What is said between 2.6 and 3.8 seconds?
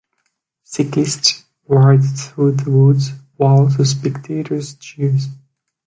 woods while